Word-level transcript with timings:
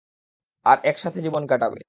আর 0.65 0.77
একসাথে 0.83 1.19
জীবন 1.21 1.43
কাটাবে। 1.47 1.79